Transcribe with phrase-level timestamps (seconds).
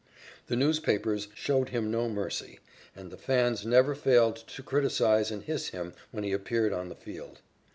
[0.47, 2.57] The newspapers showed him no mercy,
[2.95, 6.95] and the fans never failed to criticise and hiss him when he appeared on the
[6.95, 7.41] field.